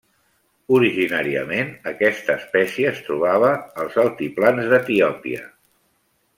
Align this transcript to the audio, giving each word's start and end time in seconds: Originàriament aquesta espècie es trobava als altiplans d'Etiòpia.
Originàriament 0.77 1.69
aquesta 1.91 2.39
espècie 2.43 2.89
es 2.95 3.03
trobava 3.11 3.53
als 3.85 4.01
altiplans 4.07 4.73
d'Etiòpia. 4.75 5.49